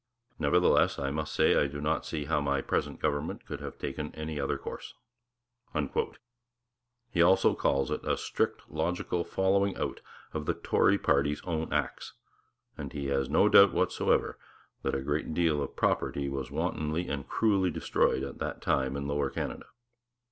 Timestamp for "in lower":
18.97-19.29